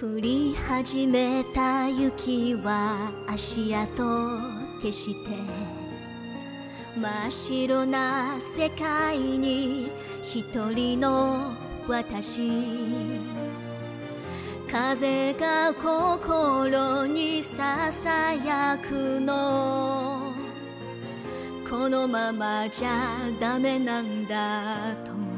[0.00, 4.02] 降り始めた雪は足跡
[4.80, 5.30] 消して
[6.98, 9.90] 真っ白な世界に
[10.22, 10.42] 一
[10.72, 11.52] 人の
[11.86, 12.48] 私。
[14.72, 20.32] 風が心にささやくの。
[21.68, 23.02] このままじゃ
[23.38, 25.29] ダメなんだと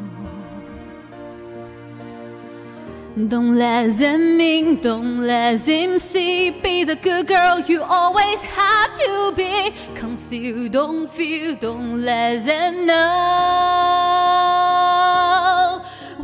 [3.28, 6.52] Don't let them in, don't let them see.
[6.52, 9.74] Be the good girl you always have to be.
[9.96, 13.04] Conceal, don't feel, don't let them know.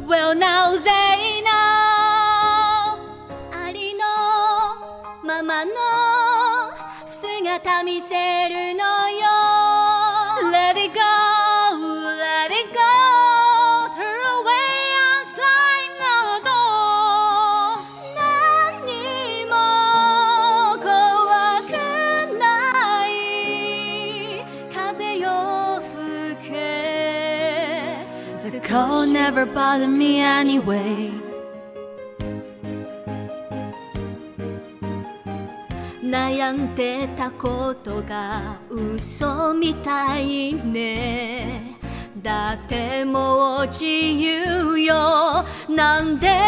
[0.06, 3.00] Well, now they know.
[3.52, 4.06] ありの
[5.24, 5.72] ままの
[7.08, 9.47] 姿見せるのよ
[28.69, 31.11] Cold never bothered me anyway.
[36.03, 41.79] 悩んでたことが嘘みたいね
[42.23, 46.48] だってもう自由よなんで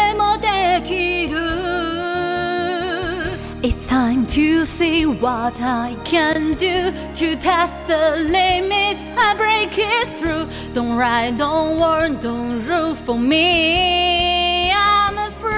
[4.31, 10.47] to see what I can do, to test the limits and break it through.
[10.73, 14.71] Don't ride, don't warn, don't rule for me.
[14.71, 15.51] I'm free.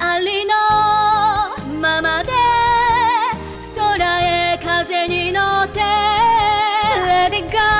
[0.00, 5.92] Ali no mama de, sora e kaze ni notte.
[7.08, 7.79] Let it go.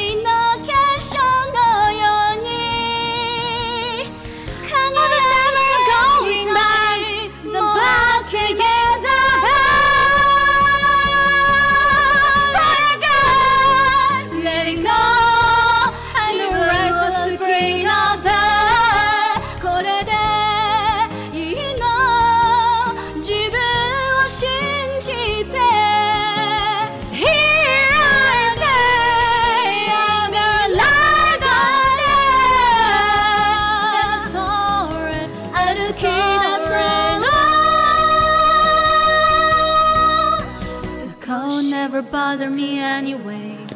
[42.31, 43.71] bother me anyway.